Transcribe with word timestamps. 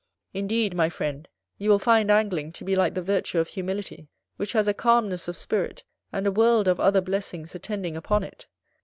Indeed, 0.33 0.73
my 0.75 0.89
friend, 0.89 1.27
you 1.59 1.69
will 1.69 1.77
find 1.77 2.09
Angling 2.09 2.53
to 2.53 2.63
be 2.63 2.75
like 2.75 2.95
the 2.95 3.03
virtue 3.03 3.37
of 3.37 3.49
humility, 3.49 4.09
which 4.35 4.53
has 4.53 4.67
a 4.67 4.73
calmness 4.73 5.27
of 5.27 5.37
spirit, 5.37 5.83
and 6.11 6.25
a 6.25 6.31
world 6.31 6.67
of 6.67 6.79
other 6.79 7.01
blessings 7.01 7.53
attending 7.53 7.95
upon 7.95 8.23
it. 8.23 8.47